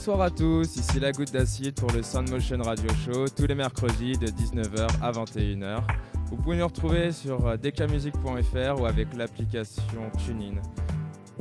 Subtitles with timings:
[0.00, 3.54] Bonsoir à tous, ici la goutte d'acide pour le Sound Motion Radio Show tous les
[3.54, 5.82] mercredis de 19h à 21h.
[6.30, 10.54] Vous pouvez nous retrouver sur euh, declamusique.fr ou avec l'application TuneIn.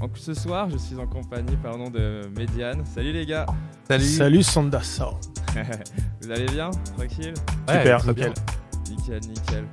[0.01, 2.83] Donc ce soir, je suis en compagnie pardon, de Médiane.
[2.85, 3.45] Salut les gars
[3.87, 5.15] Salut Salut Sonda Sound.
[6.21, 7.35] Vous allez bien Tranquille?
[7.65, 8.33] Super, très nickel.
[8.89, 9.65] Nickel, nickel.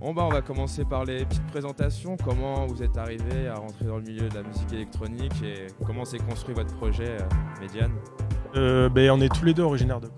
[0.00, 2.16] Bon bah on va commencer par les petites présentations.
[2.16, 6.04] Comment vous êtes arrivé à rentrer dans le milieu de la musique électronique et comment
[6.04, 7.92] s'est construit votre projet euh, Médiane?
[8.56, 10.08] Euh, ben, on est tous les deux originaires de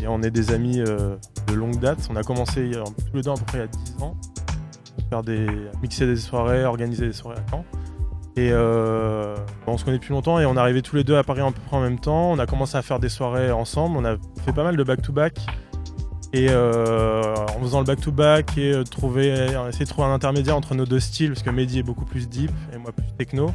[0.00, 1.16] Et on est des amis euh,
[1.46, 2.08] de longue date.
[2.10, 4.16] On a commencé tous les deux à peu près il y a 10 ans.
[4.98, 5.46] à Faire des,
[5.82, 7.64] mixer des soirées, organiser des soirées à Caen.
[8.36, 11.24] Et euh, on se connaît depuis longtemps et on est arrivés tous les deux à
[11.24, 12.30] Paris à peu près en même temps.
[12.30, 13.96] On a commencé à faire des soirées ensemble.
[13.96, 15.38] On a fait pas mal de back-to-back.
[16.32, 19.30] Et en faisant le back-to-back et trouver,
[19.68, 22.28] essayer de trouver un intermédiaire entre nos deux styles, parce que Mehdi est beaucoup plus
[22.28, 23.52] deep et moi plus techno.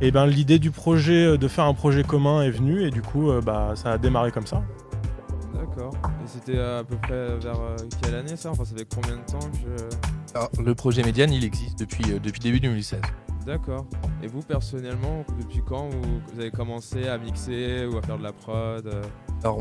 [0.00, 3.02] Et ben l'idée du projet, euh, de faire un projet commun est venue et du
[3.02, 4.62] coup euh, bah, ça a démarré comme ça.
[5.54, 5.92] D'accord.
[6.24, 8.50] Et c'était à peu près vers euh, quelle année ça?
[8.50, 10.36] Enfin ça fait combien de temps que je...
[10.36, 13.00] Alors, le projet Médiane, il existe depuis, euh, depuis début 2016.
[13.46, 13.86] D'accord.
[14.22, 18.22] Et vous personnellement, depuis quand vous, vous avez commencé à mixer ou à faire de
[18.22, 18.86] la prod
[19.44, 19.60] Alors,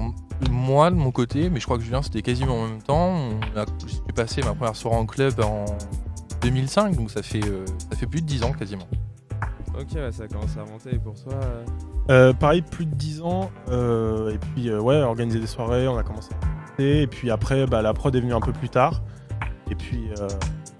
[0.50, 3.13] moi, de mon côté, mais je crois que Julien, c'était quasiment en même temps.
[3.13, 5.66] On a, j'ai passé ma première soirée en club en
[6.41, 8.88] 2005, donc ça fait, euh, ça fait plus de 10 ans quasiment.
[9.79, 10.95] Ok, ouais, ça a commencé à remonter.
[10.95, 11.65] Et pour toi euh,
[12.09, 13.51] Euh, pareil, plus de 10 ans.
[13.69, 17.65] euh, et puis ouais, organiser des soirées, on a commencé à mixer, Et puis après,
[17.65, 19.01] bah, la prod est venue un peu plus tard.
[19.69, 20.09] Et puis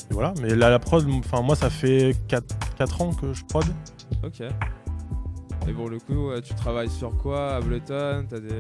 [0.10, 0.34] et voilà.
[0.42, 3.66] Mais là, la prod, enfin moi ça fait 4, ans que je prod.
[4.24, 4.42] Ok.
[5.68, 8.60] Et pour le coup, tu travailles sur quoi Ableton T'as des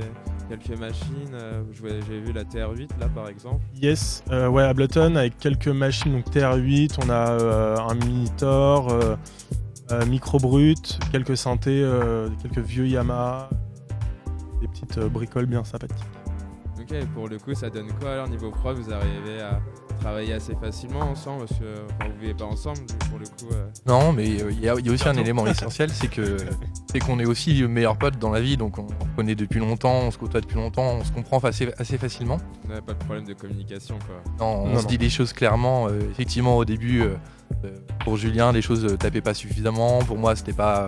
[0.49, 3.61] quelques machines euh, J'ai vu la TR8 là par exemple.
[3.79, 8.91] Yes, euh, ouais, Ableton avec quelques machines, donc TR8, on a euh, un Minitor,
[10.07, 13.49] micro brut, quelques synthés, euh, quelques vieux Yamaha,
[14.61, 15.97] des petites euh, bricoles bien sympathiques.
[16.79, 19.59] Ok, pour le coup, ça donne quoi alors niveau prod Vous arrivez à
[20.01, 21.65] travailler assez facilement ensemble Parce que
[21.99, 23.53] enfin, vous vivez pas ensemble pour le coup.
[23.53, 23.65] euh.
[23.87, 26.37] Non, mais euh, il y, a il y a aussi un élément essentiel, c'est que
[26.91, 29.95] c'est qu'on est aussi meilleurs potes dans la vie, donc on se connaît depuis longtemps,
[30.03, 32.37] on se côtoie depuis longtemps, on se comprend assez, assez facilement.
[32.65, 34.21] On n'a pas de problème de communication quoi.
[34.39, 34.89] Non, on Non, se non.
[34.89, 35.87] dit les choses clairement.
[35.87, 37.15] euh, effectivement, au début, euh, euh,
[38.03, 39.99] pour Julien, les choses euh, tapaient pas suffisamment.
[39.99, 40.87] Pour moi, c'était pas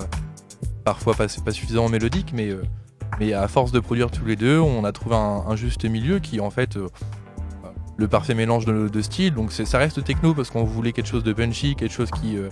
[0.84, 2.64] parfois pas, suffisamment mélodique, mais, euh,
[3.36, 6.50] à force de produire tous les deux, on a trouvé un, juste milieu qui, en
[6.50, 6.88] fait, euh,
[7.98, 9.34] le parfait mélange de, styles.
[9.34, 12.50] Donc, ça reste techno parce qu'on voulait quelque chose de punchy, quelque chose qui, euh,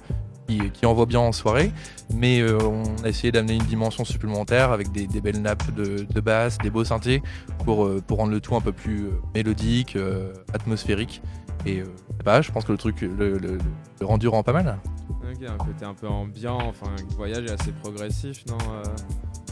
[0.83, 1.71] envoie bien en soirée.
[2.13, 6.57] Mais euh, on a essayé d'amener une dimension supplémentaire avec des, belles nappes de, basse,
[6.57, 7.21] des beaux synthés
[7.63, 11.21] pour, euh, rendre le tout un peu plus euh, mélodique, euh, atmosphérique.
[11.65, 11.85] Et euh,
[12.23, 13.57] pas, je pense que le truc, le, le-
[13.99, 14.77] le rendu rend pas mal.
[15.09, 18.83] Ok, un côté un peu ambiant, enfin le voyage est assez progressif, non euh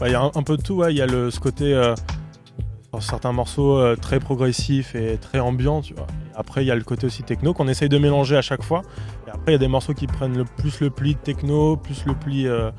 [0.06, 0.92] Il y a un, un peu de tout, ouais.
[0.94, 1.94] il y a le, ce côté euh,
[2.92, 6.06] sur certains morceaux euh, très progressif et très ambiant, tu vois.
[6.32, 8.62] Et après, il y a le côté aussi techno qu'on essaye de mélanger à chaque
[8.62, 8.82] fois.
[9.26, 12.04] Et après, il y a des morceaux qui prennent le, plus le pli techno, plus
[12.06, 12.70] le pli euh,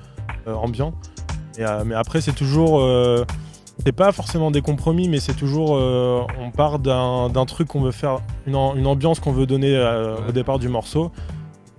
[0.48, 0.94] euh, ambiant.
[1.58, 2.80] Et, euh, mais après, c'est toujours.
[3.84, 5.76] C'est pas forcément des compromis, mais c'est toujours.
[5.76, 9.76] euh, on part d'un truc qu'on veut faire, une, am- une ambiance qu'on veut donner
[9.76, 10.30] euh, Ouais.
[10.30, 11.12] au départ du morceau.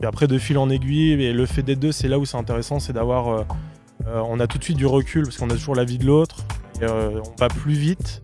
[0.02, 2.36] Et après, de fil en aiguille, et le fait des deux, c'est là où c'est
[2.36, 3.28] intéressant, c'est d'avoir.
[3.28, 3.42] euh,
[4.28, 6.36] on a tout de suite du recul parce qu'on a toujours la vie de l'autre.
[6.80, 8.22] et, on va plus vite.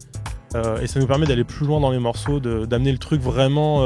[0.82, 3.82] et ça nous permet d'aller plus loin dans les morceaux, d'amener le truc vraiment,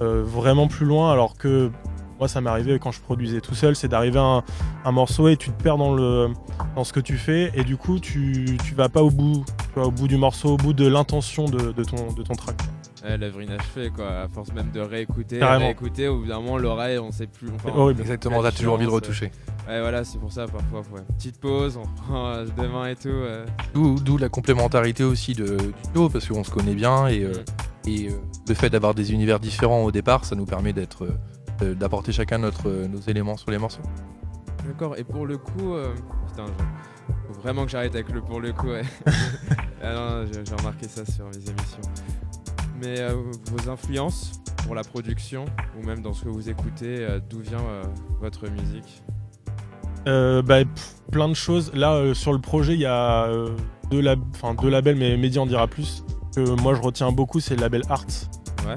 [0.00, 1.12] vraiment plus loin.
[1.12, 1.70] Alors que
[2.18, 4.42] moi, ça m'est arrivé quand je produisais tout seul, c'est d'arriver à un,
[4.84, 6.28] un morceau et tu te perds dans, le,
[6.74, 7.50] dans ce que tu fais.
[7.54, 9.44] Et du coup, tu, tu vas pas au bout,
[9.74, 12.34] tu vas au bout du morceau, au bout de l'intention de, de ton, de ton
[12.34, 12.56] track.
[13.04, 15.66] Ouais, L'œuvre inachevée quoi, à force même de réécouter, Carrément.
[15.66, 17.48] réécouter, au bout d'un moment l'oreille on sait plus.
[17.54, 18.00] enfin, horrible.
[18.00, 19.30] Exactement, t'as toujours envie de retoucher.
[19.68, 21.02] Ouais voilà, c'est pour ça parfois, ouais.
[21.16, 23.08] Petite pause, on prend euh, demain et tout.
[23.08, 23.44] euh.
[23.74, 27.32] D'où d'où la complémentarité aussi de, du duo, parce qu'on se connaît bien et, euh,
[27.86, 28.12] et euh,
[28.48, 31.06] le fait d'avoir des univers différents au départ, ça nous permet d'être,
[31.64, 33.82] d'apporter chacun notre, nos éléments sur les morceaux.
[34.66, 35.94] D'accord, et pour le coup, euh,
[36.28, 38.82] putain, je- faut vraiment que j'arrête avec le pour le coup, ouais.
[39.82, 41.80] ah non, j'ai remarqué ça sur mes émissions.
[42.82, 43.14] Mais euh,
[43.50, 44.32] vos influences
[44.64, 45.44] pour la production,
[45.80, 47.82] ou même dans ce que vous écoutez, euh, d'où vient euh,
[48.20, 49.02] votre musique?
[50.08, 51.72] Euh, bah, pff, plein de choses.
[51.74, 53.50] Là, euh, sur le projet, il y a euh,
[53.90, 56.04] deux, lab- enfin, deux labels, mais Mehdi en dira plus.
[56.34, 58.04] Que moi, je retiens beaucoup, c'est le label Arts.
[58.66, 58.76] Ouais.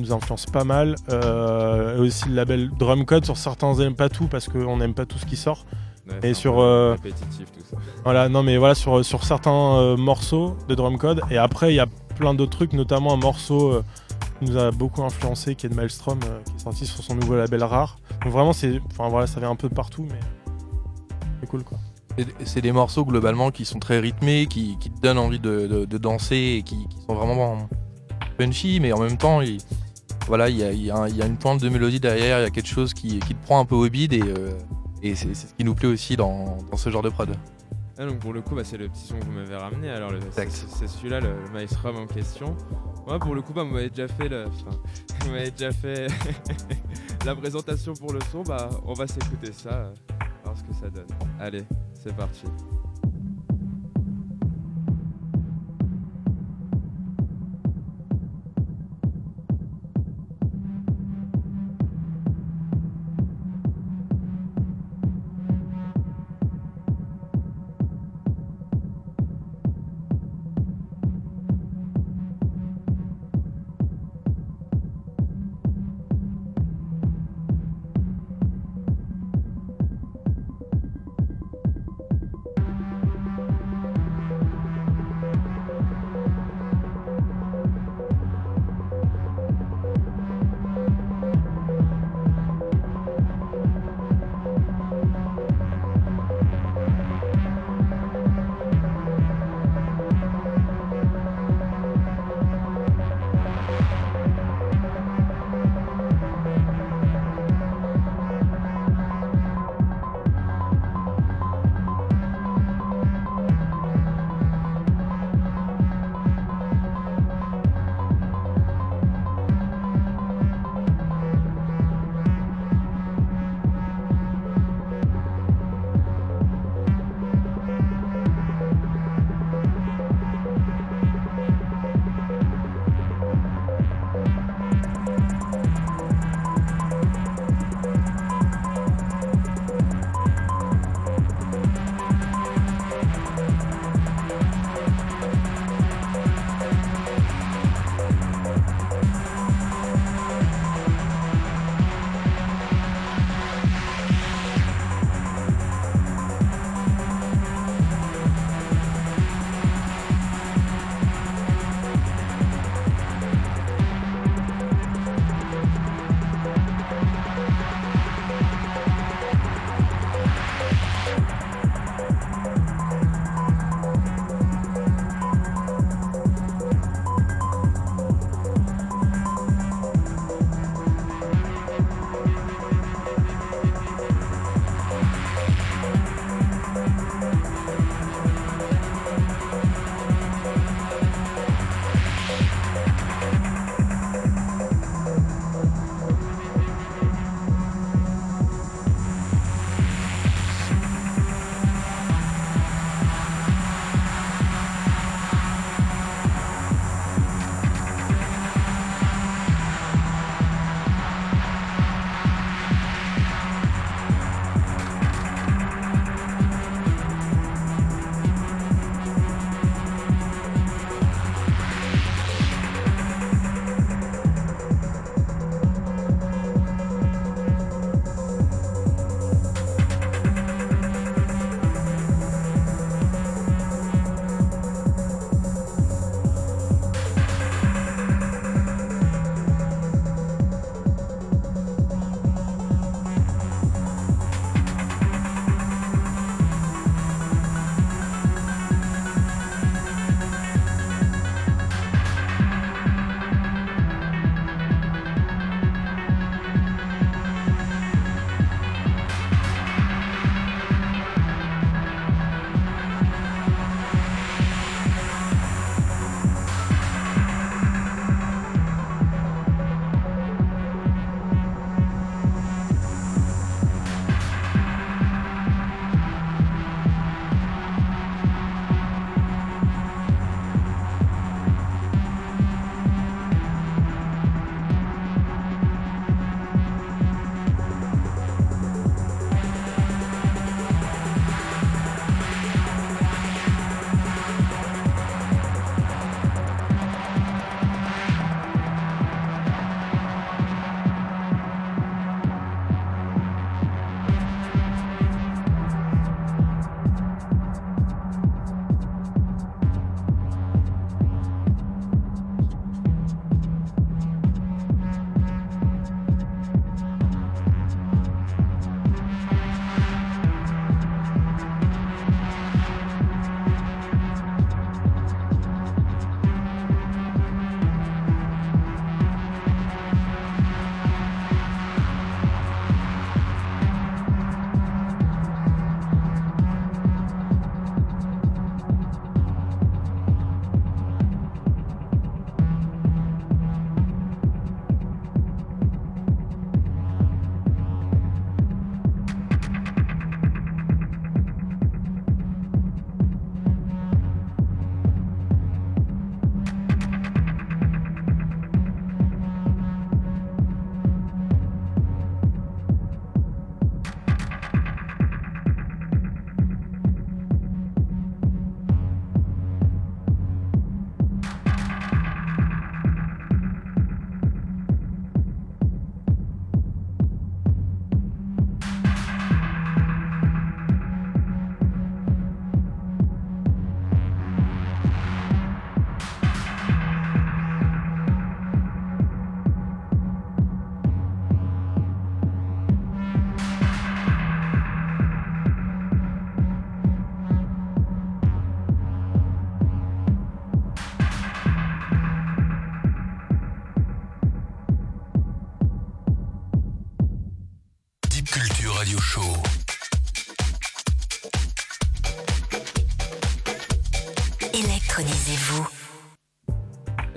[0.00, 0.94] Qui nous influence pas mal.
[1.10, 3.24] Euh, et aussi le label Drumcode.
[3.24, 5.64] Sur certains, on n'aime pas tout parce qu'on n'aime pas tout ce qui sort.
[6.08, 7.76] Ouais, Et sur, euh, Répétitif tout ça.
[8.04, 11.20] Voilà, non, mais voilà, sur, sur certains euh, morceaux de Drumcode.
[11.30, 11.86] Et après, il y a
[12.16, 13.84] plein d'autres trucs, notamment un morceau euh,
[14.38, 17.14] qui nous a beaucoup influencé, qui est de Maelstrom, euh, qui est sorti sur son
[17.14, 17.98] nouveau label Rare.
[18.24, 20.18] Donc vraiment, c'est, enfin voilà, ça vient un peu de partout, mais
[21.40, 21.78] c'est cool quoi.
[22.44, 25.84] C'est des morceaux globalement qui sont très rythmés, qui, qui te donnent envie de, de-
[25.86, 27.68] de danser et qui, qui sont vraiment
[28.36, 29.58] punchy, mais en même temps, il,
[30.30, 32.00] voilà, il y a, il y a un- il y a une pointe de mélodie
[32.00, 34.22] derrière, il y a quelque chose qui, qui te prend un peu au bide et,
[34.22, 34.52] euh,
[35.02, 37.28] et c'est ce qui nous plaît aussi dans, dans ce genre de prod.
[37.98, 39.90] Ah, donc pour le coup, bah, c'est le petit son que vous m'avez ramené.
[39.90, 42.56] Alors, c'est celui-là, le, le Maestrum en question.
[43.06, 44.78] Moi, pour le coup, bah, vous m'avez déjà fait, le, enfin,
[45.26, 46.06] vous m'avez déjà fait
[47.26, 48.42] la présentation pour le son.
[48.42, 49.92] Bah, on va s'écouter ça, euh,
[50.44, 51.08] voir ce que ça donne.
[51.38, 52.44] Allez, c'est parti.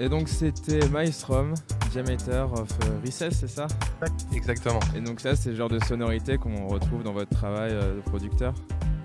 [0.04, 1.54] Et donc c'était Maelstrom,
[1.92, 3.68] Diameter of euh, Recess, c'est ça?
[4.36, 4.80] Exactement.
[4.98, 8.02] Et donc ça, c'est le genre de sonorité qu'on retrouve dans votre travail euh, de
[8.02, 8.54] producteur?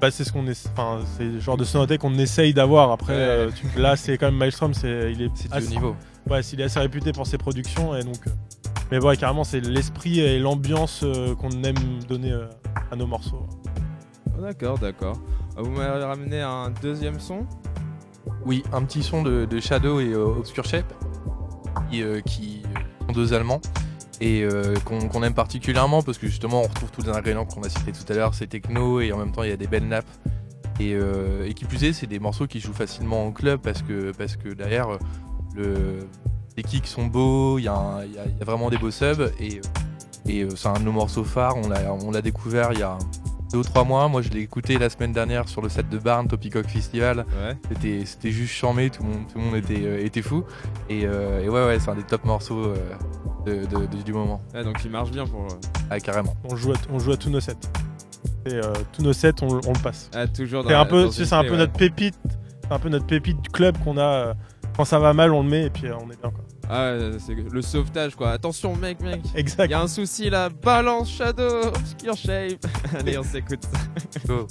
[0.00, 2.90] Bah, c'est ce qu'on est, enfin, c'est le genre de sonorité qu'on essaye d'avoir.
[2.90, 3.20] Après, Ouais.
[3.20, 5.96] euh, tu- là, c'est quand même Maelstrom, c'est, il est, C'est du assez, haut niveau.
[6.30, 8.24] ouais, il est assez réputé pour ses productions et donc.
[8.90, 11.76] mais ouais, carrément, c'est l'esprit et l'ambiance euh, qu'on aime
[12.08, 12.46] donner euh,
[12.90, 13.46] à nos morceaux.
[14.36, 15.16] Oh, D'accord, d'accord.
[15.56, 17.46] Euh, Vous m'avez ramené un deuxième son?
[18.44, 20.92] Oui, un petit son de, Shadow et euh, Obscure Shape,
[21.90, 22.62] qui, euh, qui
[23.06, 23.60] sont deux Allemands,
[24.20, 27.68] et euh, qu'on aime particulièrement parce que justement on retrouve tous les ingrédients qu'on a
[27.68, 29.86] cités tout à l'heure, c'est techno et en même temps il y a des belles
[29.86, 30.10] nappes.
[30.80, 30.96] Et,
[31.54, 34.50] qui plus est, c'est des morceaux qui jouent facilement en club parce que, parce que
[34.50, 34.86] derrière,
[35.56, 36.06] le,
[36.56, 38.04] les kicks sont beaux, il y, a
[38.44, 39.60] vraiment des beaux subs et,
[40.24, 41.56] c'est un de nos morceaux phares.
[41.56, 42.98] On l'a découvert il y a
[43.52, 44.08] deux ou trois mois.
[44.08, 47.18] Moi je l'ai écouté la semaine dernière sur le set de Barn Topicock Festival.
[47.40, 47.56] Ouais.
[47.70, 50.44] C'était, c'était juste charmé, tout le monde, tout le monde était, euh, était fou.
[50.88, 52.76] Et, euh, et ouais, ouais, c'est un des top morceaux euh,
[53.46, 54.40] de, de- de- du moment.
[54.54, 55.46] Ouais, donc il marche bien pour.
[55.90, 56.34] Ah, carrément.
[56.44, 57.52] On joue à, on joue à tous nos sets.
[58.46, 60.10] Et euh, tous nos sets, on, on le passe.
[60.14, 61.56] Ah, toujours dans C'est un peu, dans tu sais, une c'est un peu ouais.
[61.58, 62.14] notre pépite,
[62.62, 64.02] c'est un peu notre pépite du club qu'on a.
[64.02, 64.34] euh,
[64.76, 66.44] quand ça va mal, on le met et puis euh, on est bien quoi.
[66.70, 68.32] Ah, ouais, c'est le sauvetage quoi.
[68.32, 69.20] Attention, mec, mec.
[69.34, 69.70] Il Exact.
[69.70, 70.48] y a un souci là.
[70.50, 72.64] Balance Shadow, Obscure Shape.
[72.98, 73.62] Allez, on s'écoute.
[74.26, 74.46] Go.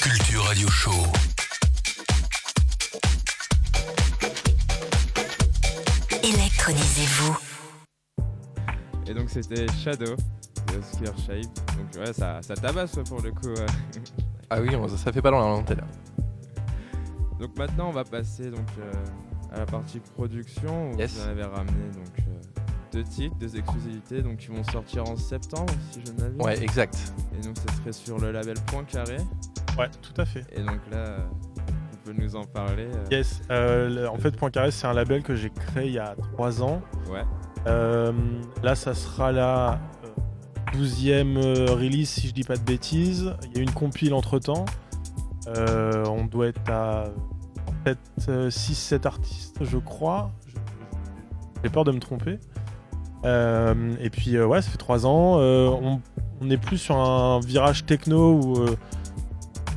[0.00, 0.90] Culture Radio Show.
[6.22, 7.38] Électronisez-vous.
[9.06, 11.44] Et donc c'était Shadow de Oscar Shape.
[11.76, 13.52] Donc ouais, ça, tabasse pour le coup.
[14.48, 15.84] ah oui, ça fait pas loin hein, là.
[17.38, 18.92] Donc maintenant on va passer donc euh,
[19.52, 20.92] à la partie production.
[20.92, 21.12] Où yes.
[21.12, 22.60] Vous avez ramené donc euh,
[22.92, 26.42] deux titres, deux exclusivités, donc qui vont sortir en septembre si je ne m'abuse.
[26.42, 27.12] Ouais, exact.
[27.38, 29.18] Et donc ça serait sur le label Point Carré.
[29.78, 30.44] Ouais, tout à fait.
[30.52, 31.16] Et donc là,
[31.90, 32.86] tu peux nous en parler.
[32.94, 33.40] euh, Yes.
[33.50, 36.62] euh, en fait, Point Carré, c'est un label que j'ai créé il y a 3
[36.62, 36.82] ans.
[37.10, 37.22] Ouais.
[37.66, 38.12] Euh,
[38.62, 43.34] là, ça sera la euh, 12e euh, release, si je dis pas de bêtises.
[43.50, 44.64] Il y a eu une compile entre temps.
[45.46, 47.04] on doit être à
[47.84, 50.30] peut-être 6-7 artistes, je crois.
[51.62, 52.38] J'ai peur de me tromper.
[53.24, 55.36] Euh, et puis, euh, ouais, ça fait 3 ans.
[55.38, 56.00] Euh, on,
[56.40, 58.64] on est plus sur un virage techno où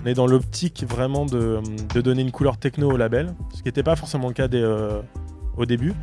[0.04, 1.60] on est dans l'optique vraiment de,
[1.94, 4.62] de donner une couleur techno au label, ce qui n'était pas forcément le cas des,
[4.62, 5.02] euh,
[5.58, 5.94] au début.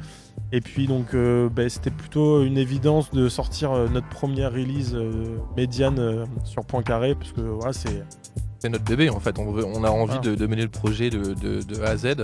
[0.52, 4.94] Et puis donc euh, ben, c'était plutôt une évidence de sortir euh, notre première release
[4.94, 8.02] euh, médiane euh, sur Point Carré, parce que voilà, c'est
[8.58, 9.38] C'est notre bébé en fait.
[9.38, 10.20] On, veut- on a envie Ah.
[10.20, 12.14] de, de mener le projet de, de- de A à Z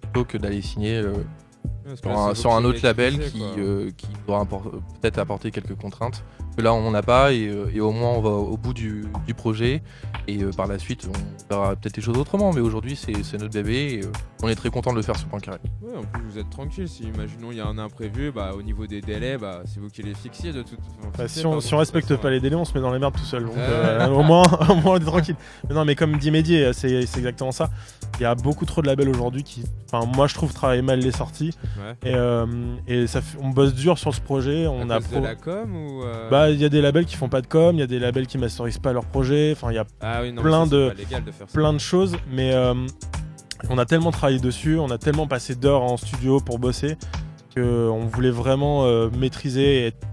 [0.00, 1.12] plutôt que d'aller signer euh,
[2.00, 6.24] sur là, un, sur un autre label qui, euh, qui doit peut-être apporter quelques contraintes.
[6.58, 8.74] Que là, on n'en a pas et, euh, et au moins on va au bout
[8.74, 9.80] du, du projet
[10.26, 12.52] et euh, par la suite on verra peut-être les choses autrement.
[12.52, 14.10] Mais aujourd'hui, c'est notre bébé et euh,
[14.42, 15.58] on est très content de le faire sur Point Carré.
[15.80, 16.88] Ouais, en plus vous êtes tranquille.
[16.88, 19.88] Si imaginons il y a un imprévu, bah au niveau des délais, bah c'est vous
[19.88, 22.56] qui les fixiez de toute enfin, Bah, si, on, si respecte pas façon, les délais,
[22.56, 23.44] on se met dans les merdes tout seul.
[23.44, 25.36] Donc, euh, au, moins, au moins, on est tranquille.
[25.68, 27.70] Mais non, mais comme dit Mehdi, c'est c'est exactement ça.
[28.18, 30.98] Il y a beaucoup trop de labels aujourd'hui qui, enfin, moi je trouve, travaillent mal
[30.98, 31.54] les sorties.
[31.78, 32.10] Ouais.
[32.10, 32.46] Et, euh,
[32.88, 34.66] et ça fait- on bosse dur sur ce projet.
[34.66, 37.06] On à a cause pro- de la com ou euh, Il y a des labels
[37.06, 39.52] qui font pas de com, il y a des labels qui masterisent pas leurs projets.
[39.52, 40.92] Enfin, il y a ah oui, non, plein ça, de-
[41.52, 42.74] plein de choses, mais euh,
[43.70, 46.96] on a tellement travaillé dessus, on a tellement passé d'heures en studio pour bosser
[47.54, 50.06] que on voulait vraiment euh, maîtriser et être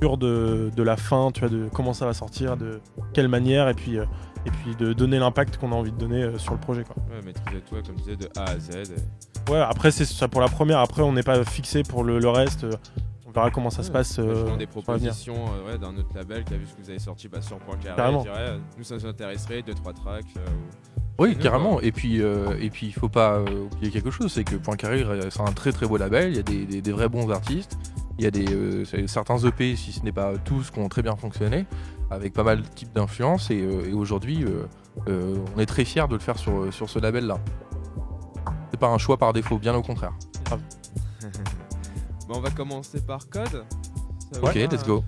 [0.00, 2.80] sûr de, de la fin, tu vois, de comment ça va sortir, de
[3.12, 4.04] quelle manière, et puis, euh,
[4.44, 6.82] et puis de donner l'impact qu'on a envie de donner sur le projet.
[6.82, 6.96] Quoi.
[7.08, 8.94] Ouais, maîtriser tout, comme tu disais, de A à Z.
[9.48, 12.28] Ouais, après c'est ça pour la première, après on n'est pas fixé pour le, le
[12.28, 12.66] reste.
[13.34, 14.18] On verra comment ça se passe.
[14.18, 16.98] euh, des propositions euh, ouais, d'un autre label qui a vu ce que vous avez
[16.98, 17.96] sorti bah, sur Point Carré.
[17.96, 18.20] Carrément.
[18.20, 20.24] et dirait, euh, nous ça nous intéresserait, 2-3 tracks.
[20.36, 20.40] euh,
[21.18, 21.80] ou- Oui, carrément.
[21.80, 24.76] Et puis, euh, et puis, il faut pas euh, oublier quelque chose, c'est que Point
[24.76, 26.30] Carré, euh, c'est un très très beau label.
[26.30, 27.78] Il y a des, des- des vrais bons artistes.
[28.18, 31.02] Il y a des euh, certains EP, si ce n'est pas tous, qui ont très
[31.02, 31.64] bien fonctionné,
[32.10, 33.50] avec pas mal de types d'influences.
[33.50, 34.66] Et, euh, et aujourd'hui, euh,
[35.08, 37.38] euh, on est très fiers de le faire sur, sur ce label-là.
[38.70, 40.12] C'est pas un choix par défaut, bien au contraire.
[42.28, 43.64] Bon, on va commencer par code.
[44.32, 45.04] Ça Ok, va let's go.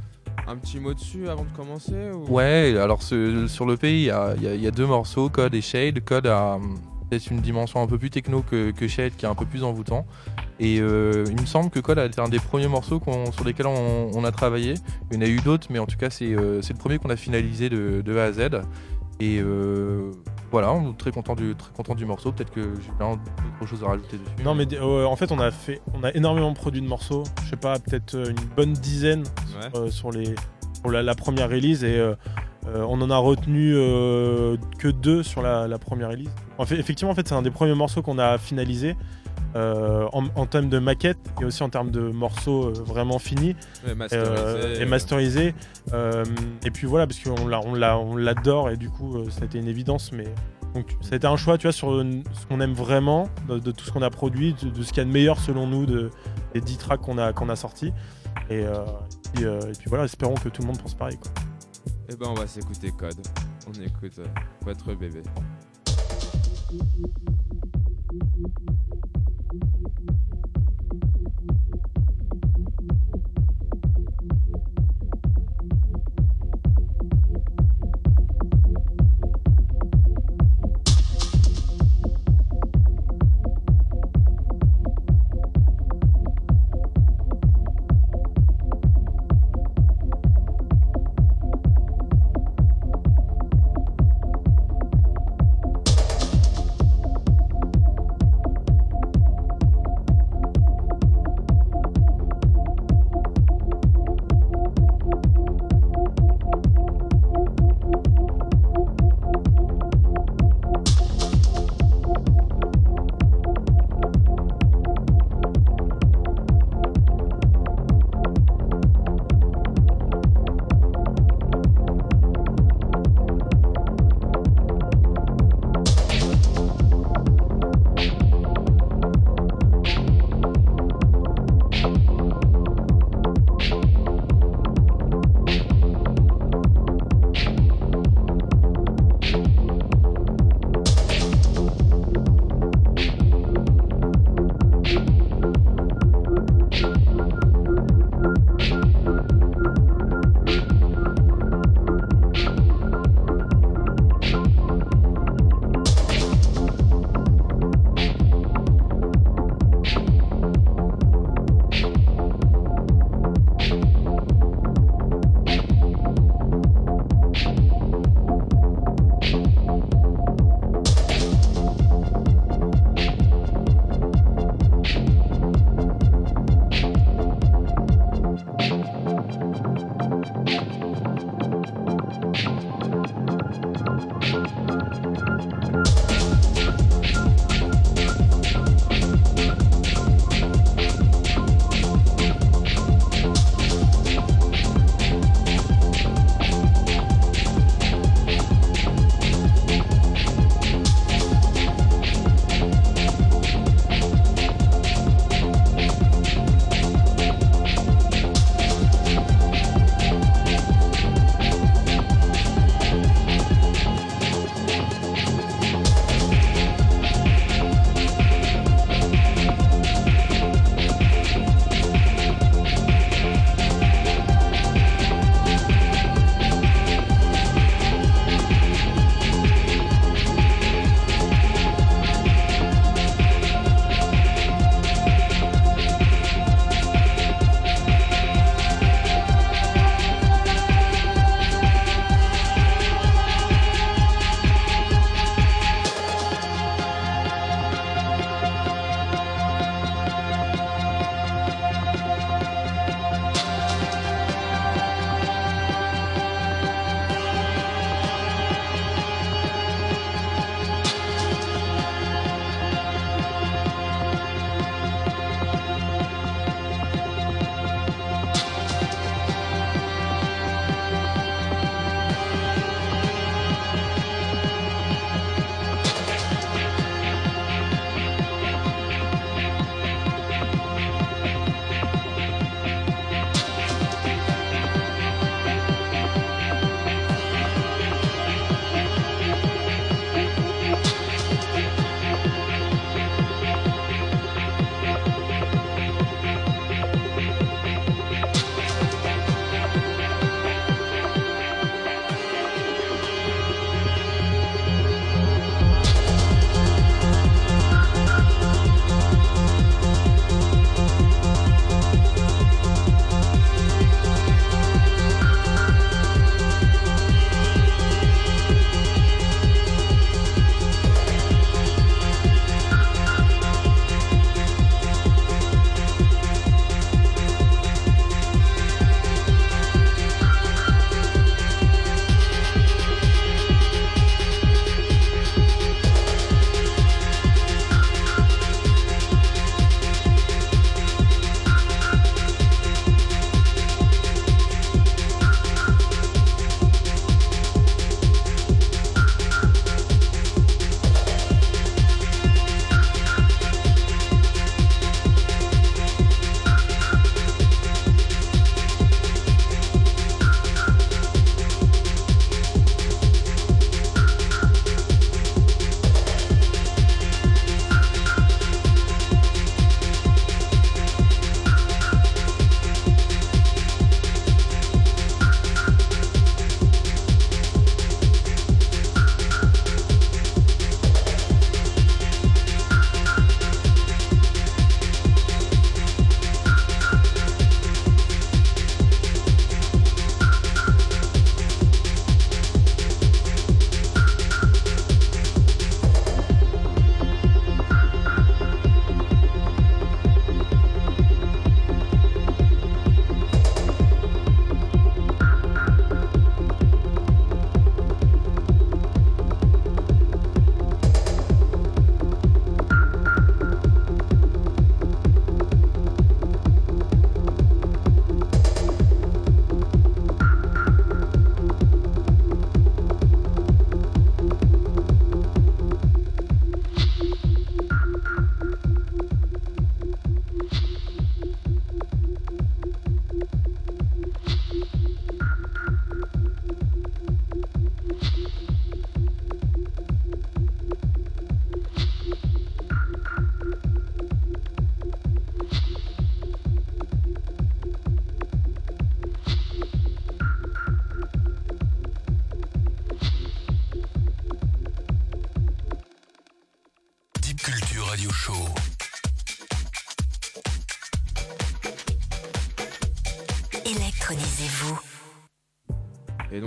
[0.47, 2.31] Un petit mot dessus avant de commencer ou...
[2.35, 5.61] Ouais, alors ce- sur le pays, il y a, y y deux morceaux, Code et
[5.63, 6.01] Shade.
[6.05, 6.75] Code a hum,
[7.09, 9.65] peut-être une dimension un peu plus techno que, que Shade, qui est un peu plus
[9.65, 10.05] envoûtant.
[10.61, 13.01] Et euh, il me semble que Code a été un des premiers morceaux
[13.33, 14.75] sur lesquels on, on a travaillé.
[15.11, 17.11] Il y en a eu d'autres, mais en tout cas, c'est euh, le premier qu'on
[17.11, 18.41] a finalisé de, de A à Z.
[19.21, 20.11] Et euh,
[20.55, 22.31] voilà, on est très content du, très content du morceau.
[22.33, 24.45] Peut-être que j'ai plein d'autres choses à rajouter dessus.
[24.45, 27.25] Non mais euh, en fait on a fait, on a énormément produit de morceaux.
[27.45, 29.25] Je sais pas, peut-être euh, une bonne dizaine
[29.61, 29.69] Ouais.
[29.81, 30.35] euh, sur les
[30.83, 32.15] pour la, la première release et euh,
[32.67, 36.31] euh, on en a retenu euh, que deux sur la, la première release.
[36.59, 38.97] En fait, effectivement, en fait, c'est un des premiers morceaux qu'on a finalisé
[39.55, 43.55] euh, en, en termes de maquette et aussi en termes de morceaux euh, vraiment finis
[43.87, 45.55] et masterisés.
[45.93, 46.25] Euh,
[46.65, 49.45] et puis voilà, parce qu'on l'a, on l'a, on l'adore et du coup, ça a
[49.45, 50.13] été une évidence.
[50.13, 50.27] Mais
[50.75, 53.71] donc, ça a été un choix, tu vois, sur ce qu'on aime vraiment de, de
[53.71, 55.87] tout ce qu'on a produit, de, de ce qu'il y a de meilleur selon nous
[55.87, 56.11] de,
[56.53, 57.93] des 10 tracks qu'on a, qu'on a sortis.
[58.51, 61.17] Et, euh, et puis, euh, et puis voilà, espérons que tout le monde pense pareil.
[61.17, 61.31] Quoi.
[62.11, 63.15] Eh ben on va s'écouter Code.
[63.69, 64.27] On écoute euh,
[64.63, 65.23] votre bébé.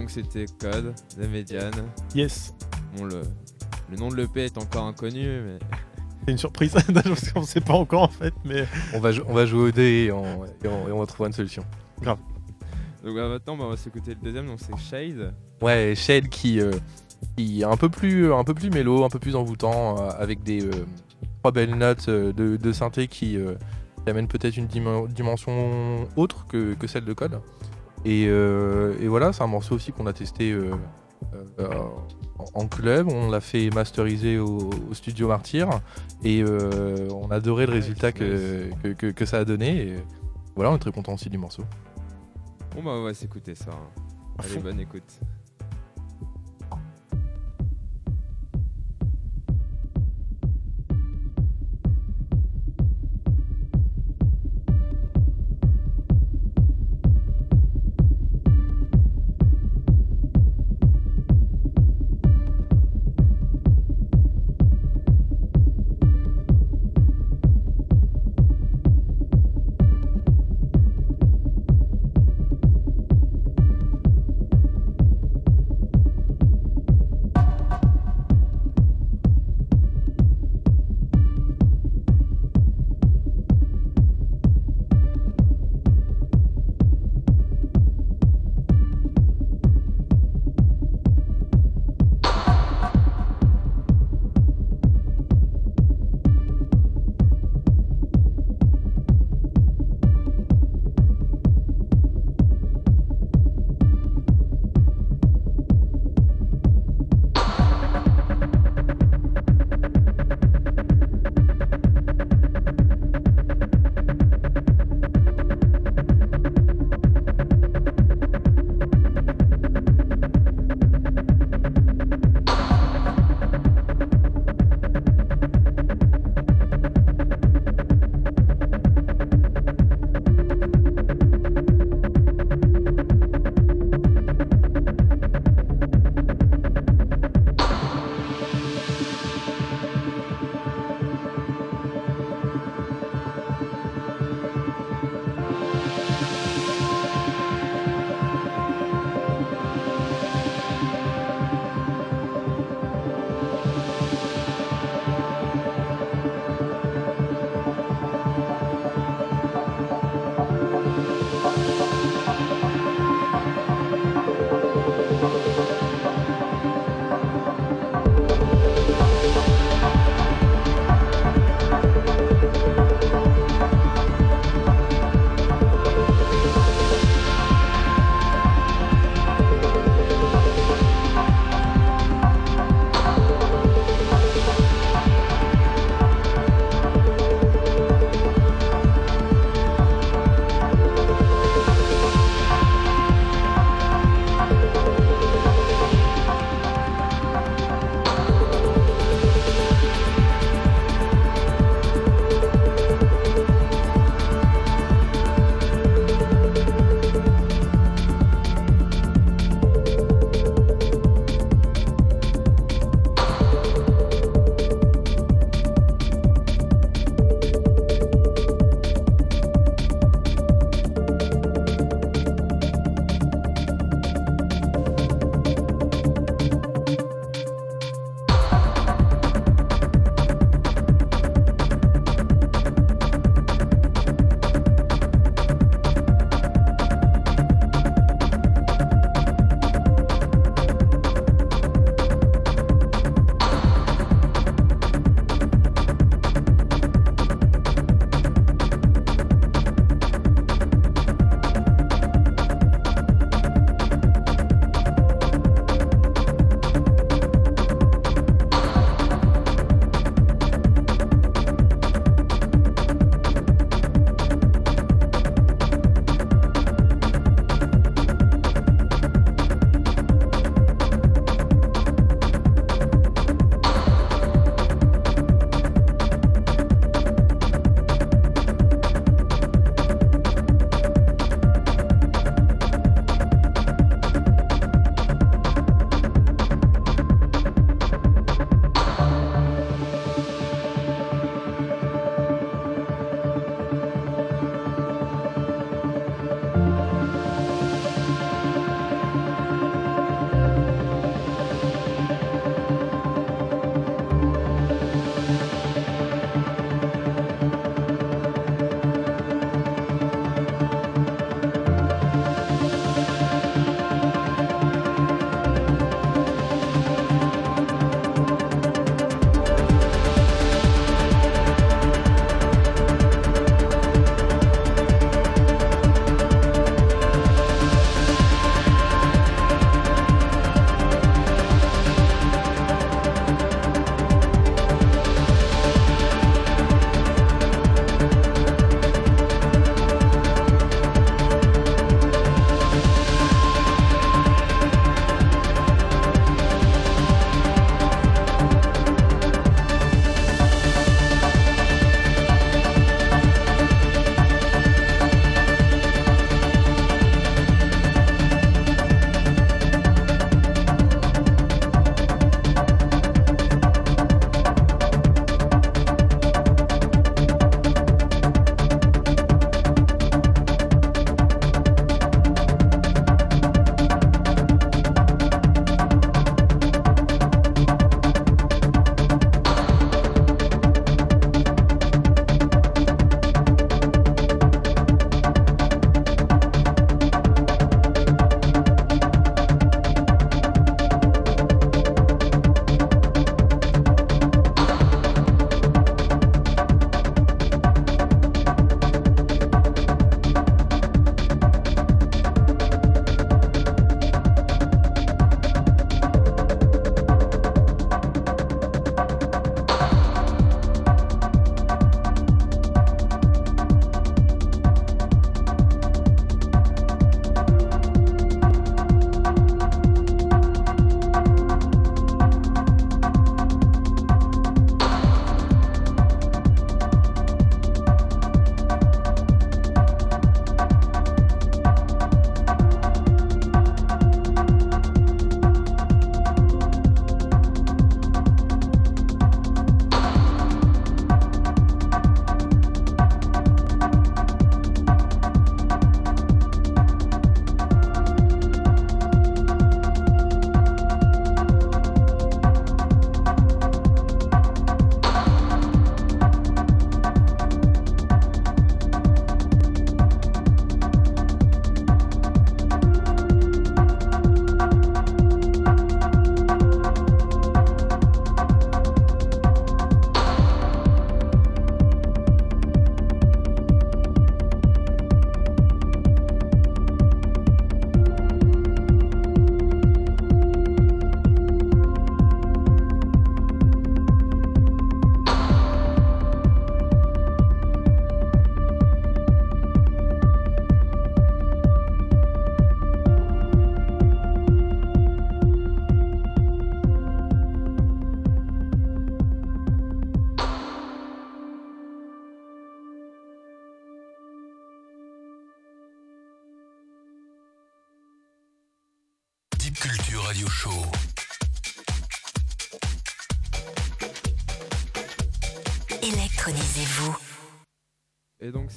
[0.07, 1.73] Donc c'était Code de Médiane.
[2.15, 2.53] Yes.
[2.95, 3.21] Bon, le,
[3.91, 5.59] le nom de l'EP est encore inconnu, mais
[6.25, 9.45] C'est une surprise, parce qu'on sait pas encore en fait, mais On va, on va
[9.45, 11.63] jouer au dé et on, et on- et on va trouver une solution.
[12.01, 12.17] Donc
[13.03, 15.33] bah, maintenant, bah, on va s'écouter le deuxième, donc c'est Shade.
[15.61, 16.71] Ouais, Shade qui, euh,
[17.35, 20.41] qui est un peu plus, un peu plus mélo, un peu plus envoûtant, euh, avec
[20.43, 20.71] des euh,
[21.39, 23.55] trois belles notes euh, de, de synthé qui, euh,
[24.03, 27.39] qui amènent peut-être une dim- dimension autre que, que celle de Code.
[28.09, 30.71] Et, euh, et voilà, c'est un morceau aussi qu'on a testé euh,
[31.59, 31.67] euh,
[32.53, 35.67] en- club, on l'a fait masteriser au, au studio Martyr
[36.23, 39.87] et euh, on a adoré le résultat que, que, que- que ça a donné.
[39.87, 39.95] Et
[40.55, 41.63] voilà, on est très content aussi du morceau.
[42.75, 43.71] Bon bah on va s'écouter ça.
[43.71, 44.01] hein.
[44.39, 45.19] Allez, bonne écoute.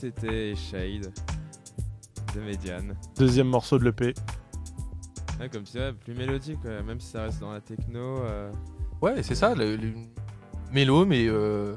[0.01, 1.13] C'était Shade
[2.35, 2.95] de Mediane.
[3.19, 4.15] Deuxième morceau de l'EP.
[5.39, 7.99] Ouais, comme tu vois, plus mélodique, même si ça reste dans la techno.
[8.19, 8.51] euh,
[9.03, 9.93] Ouais, c'est ça, le, le-
[10.73, 11.75] mélo, mais, euh,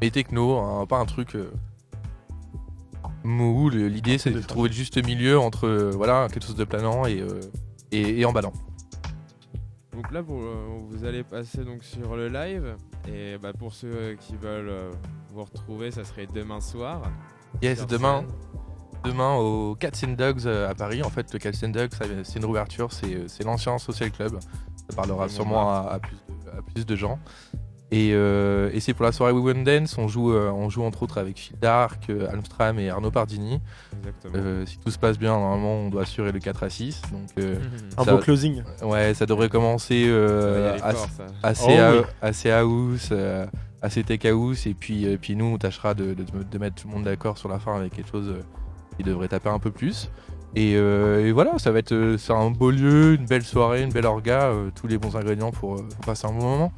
[0.00, 1.50] mais techno, hein, pas un truc euh,
[3.24, 3.70] mou.
[3.70, 7.20] L'idée, c'est de trouver le juste milieu entre euh, voilà, quelque chose de planant et,
[7.20, 7.40] euh,
[7.92, 8.52] et, et emballant.
[9.92, 12.76] Donc là, pour, euh, vous allez passer donc sur le live.
[13.08, 14.90] Et bah, pour ceux euh, qui veulent euh,
[15.32, 17.02] vous retrouver, ça serait demain soir.
[17.62, 18.24] Yes, demain,
[19.04, 21.02] demain au Cats and Dogs euh, à Paris.
[21.02, 21.90] En fait, le Cats and Dogs,
[22.24, 24.38] c'est une ouverture, c'est euh, c'est l'ancien social club.
[24.88, 27.18] Ça parlera sûrement à, à plus de, à plus de gens.
[27.92, 29.96] Et, euh, et c'est pour la soirée We Won't Dance.
[29.96, 33.60] On joue, euh, on joue entre autres avec Phil Dark, euh, Almstram et Arnaud Pardini.
[33.98, 34.32] Exactement.
[34.36, 37.00] Euh, si tout se passe bien, normalement, on doit assurer le 4 à 6.
[37.12, 37.54] Donc, euh,
[37.96, 38.64] Un Ça- beau closing.
[38.82, 41.06] ouais, ça devrait commencer Ça euh, fort,
[41.44, 41.98] assez, Oh à- oui.
[42.22, 43.08] assez house,
[43.82, 44.66] assez tech house.
[44.66, 46.14] Et puis, euh, puis nous, on tâchera de,
[46.58, 48.42] mettre tout le monde d'accord sur la fin avec quelque chose euh,
[48.96, 50.10] qui devrait taper un peu plus.
[50.54, 54.52] Et, euh, voilà, ça va être un beau lieu, une belle soirée, une belle orga,
[54.74, 56.72] tous les bons ingrédients pour, pour passer un bon moment.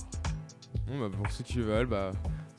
[0.88, 2.11] Bon, bah, pour ceux qui veulent, bah,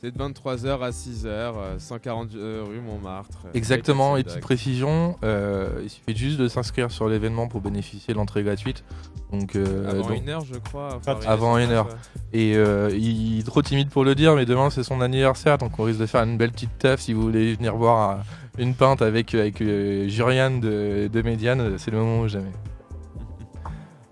[0.02, 3.40] c'est de 23h à 6h, euh, 140 euh, rue Montmartre.
[3.46, 8.14] euh, Exactement, et petite précision, euh, il suffit juste de s'inscrire sur l'événement pour bénéficier
[8.14, 8.84] de l'entrée gratuite.
[9.32, 11.00] Donc, euh, Avant donc- une heure, je crois.
[11.28, 11.90] avant une heure.
[12.34, 15.78] Et euh, il est trop timide pour le dire, mais demain c'est son anniversaire, donc
[15.80, 17.02] on risque de faire une belle petite teuf.
[17.02, 18.24] Si vous voulez venir boire euh,
[18.58, 22.52] une pinte avec, avec euh, Jurian de, de Médiane, c'est le moment ou jamais.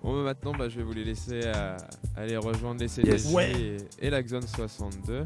[0.02, 1.76] Bon, bah, maintenant, bah, je vais vous les laisser euh,
[2.16, 3.32] aller rejoindre les CDJ Yes.
[3.34, 3.52] Ouais.
[4.00, 5.24] et, et la Zone 62.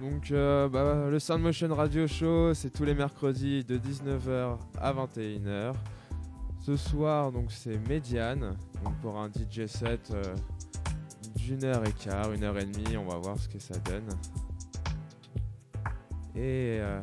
[0.00, 4.92] Donc, euh, bah, le Sound Motion Radio Show, c'est tous les mercredis de 19h à
[4.94, 5.74] 21h.
[6.62, 10.34] Ce soir, donc, c'est Médiane, donc pour un DJ set euh,
[11.36, 12.96] d'une heure et quart, une heure et demie.
[12.96, 14.08] On va voir ce que ça donne.
[16.34, 17.02] Et euh,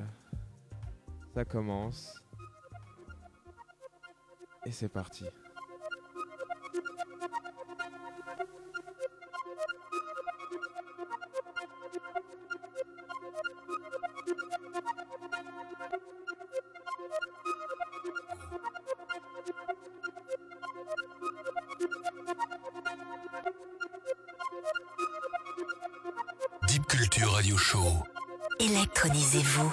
[1.36, 2.20] ça commence.
[4.66, 5.26] Et c'est parti.
[26.98, 28.04] Culture Radio Show.
[28.60, 29.72] Électronisez-vous.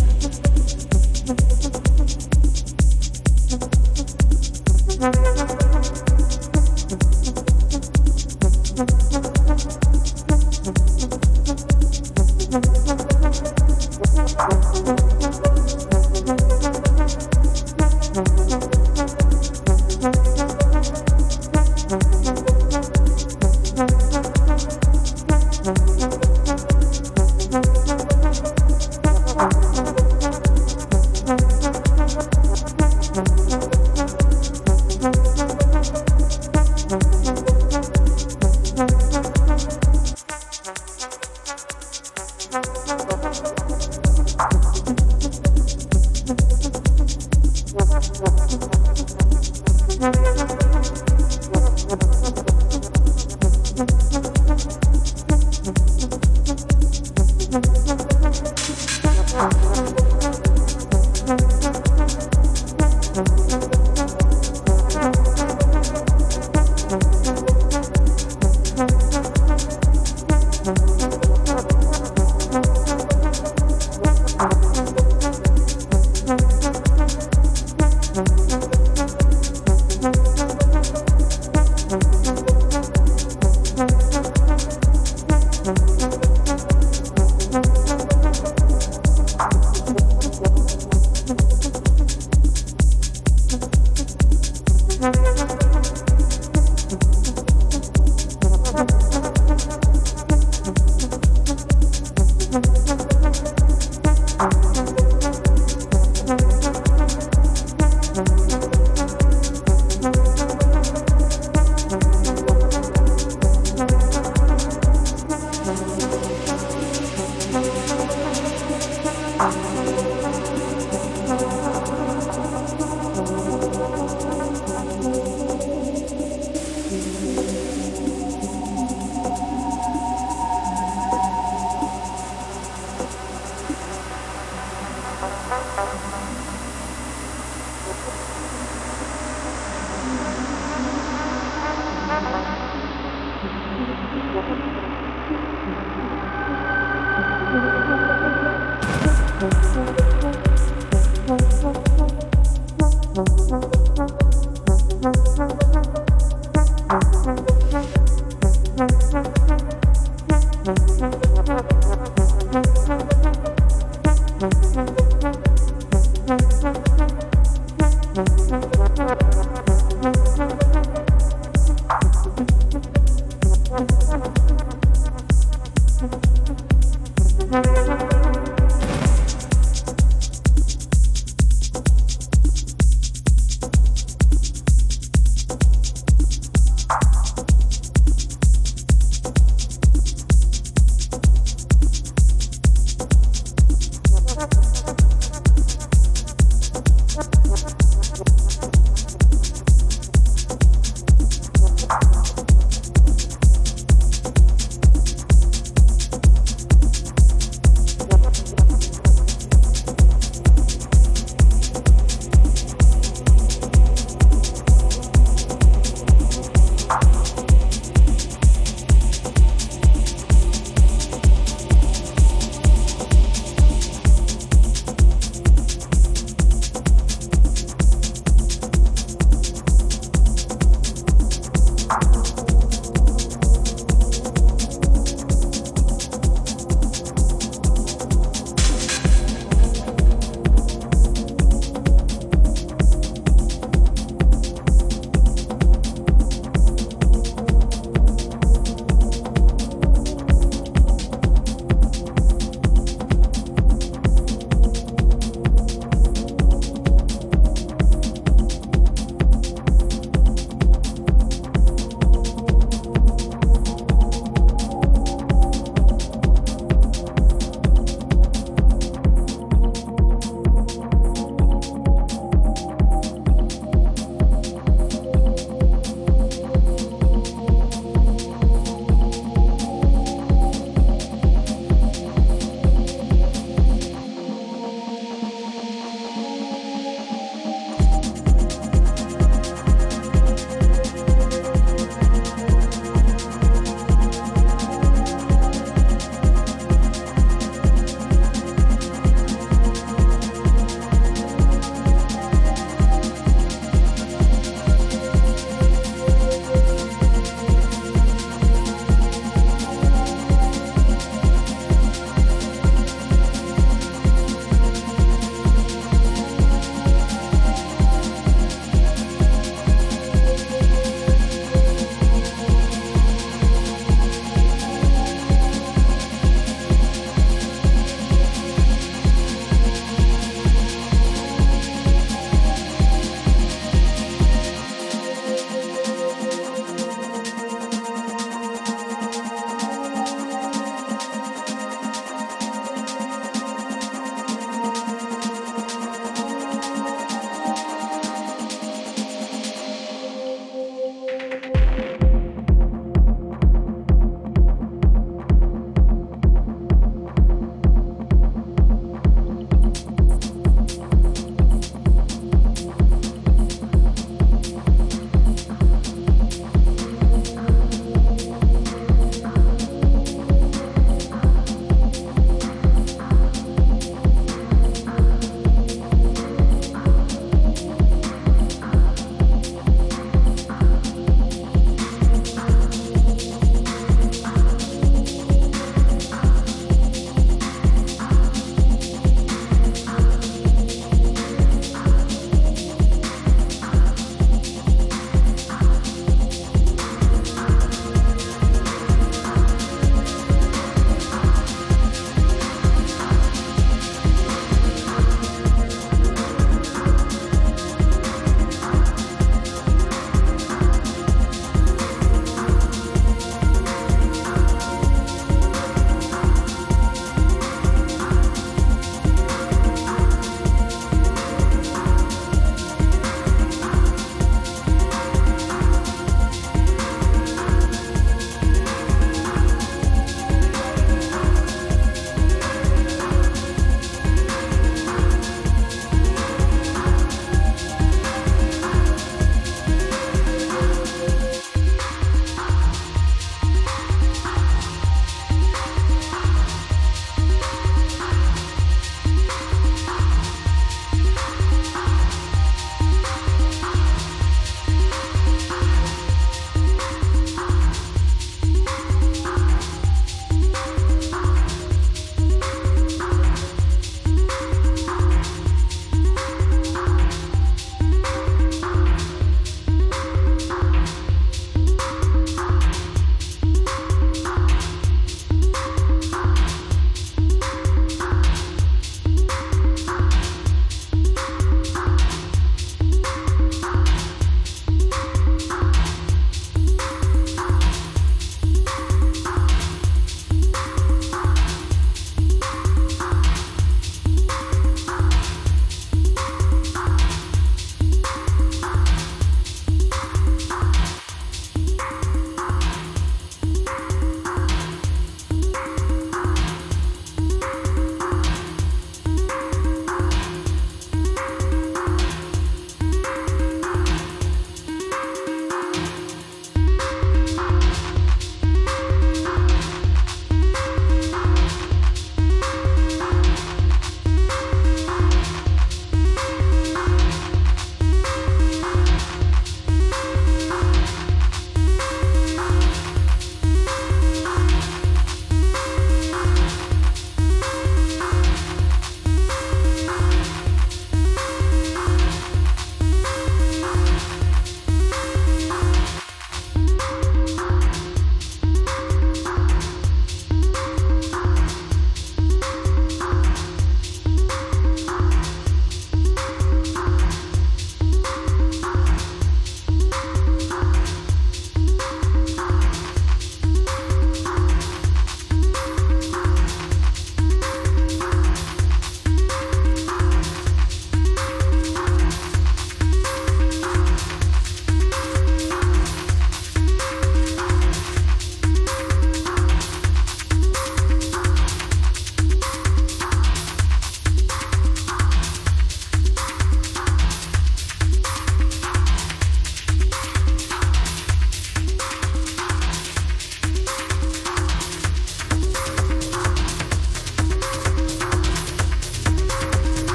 [0.00, 0.05] you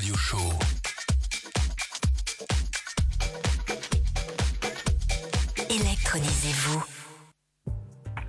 [0.00, 0.38] Radio Show.
[5.68, 6.84] Électronisez-vous.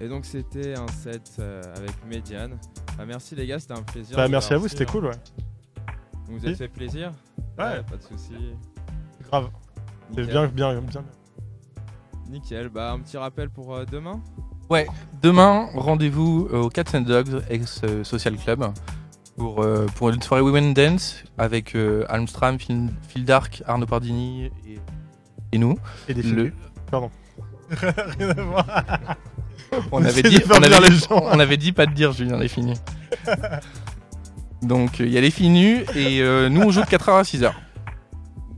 [0.02, 2.60] Et donc c'était un set euh, avec Médiane.
[3.00, 4.18] Ah, merci les gars, c'était un plaisir.
[4.18, 4.88] Bah, merci à vous, c'était hein.
[4.92, 5.12] cool, ouais.
[6.26, 7.14] Vous vous êtes fait plaisir?
[7.58, 7.82] Ouais.
[7.84, 8.54] Pas de soucis.
[9.30, 9.50] Grave.
[10.10, 10.28] C'est Nickel.
[10.28, 11.06] bien, bien, bien.
[12.28, 12.68] Nickel.
[12.68, 14.22] Bah, un petit rappel pour euh, demain?
[15.22, 18.64] Demain, rendez-vous au Cats and Dogs ex euh, Social Club
[19.38, 24.46] pour, euh, pour une soirée Women Dance avec euh, Almstram, Phil, Phil Dark, Arnaud Pardini
[24.68, 24.80] et,
[25.52, 25.78] et nous.
[26.08, 26.54] Et des Le-.
[26.90, 27.10] Pardon.
[27.70, 28.66] Rien à voir.
[29.92, 31.24] On avait, dit, on, avait, les gens.
[31.32, 32.74] on avait dit pas de dire, Julien, les fini.
[34.62, 37.22] Donc il y a les filles nues et euh, nous on joue de 4h à
[37.24, 37.52] 6h.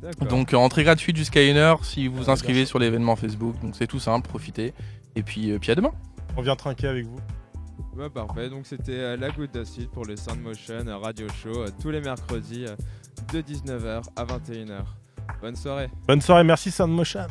[0.01, 0.27] D'accord.
[0.27, 3.55] Donc euh, entrée gratuite jusqu'à 1h si vous Ah, vous inscrivez bien sur l'événement Facebook.
[3.61, 4.73] Donc c'est tout simple, profitez.
[5.15, 5.91] Et puis, euh, puis à demain.
[6.35, 7.19] On vient trinquer avec vous.
[7.95, 8.49] Ouais, parfait.
[8.49, 12.01] Donc c'était euh, la goutte d'acide pour le Sound Motion Radio Show euh, tous les
[12.01, 12.75] mercredis euh,
[13.31, 14.83] de 19h à 21h.
[15.41, 15.89] Bonne soirée.
[16.07, 17.27] Bonne soirée, merci Soundmotion.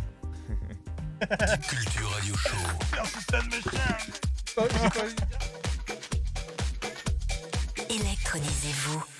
[1.21, 2.57] Deep Culture Radio Show.
[7.91, 9.12] Électronisez-vous.